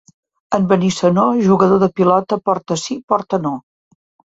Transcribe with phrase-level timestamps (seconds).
[0.57, 3.59] En Benissanó, jugador de pilota porta sí, porta no.